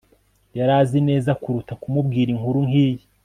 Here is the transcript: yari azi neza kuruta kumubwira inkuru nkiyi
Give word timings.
yari 0.57 0.73
azi 0.81 0.99
neza 1.09 1.31
kuruta 1.41 1.73
kumubwira 1.81 2.29
inkuru 2.35 2.59
nkiyi 2.67 3.03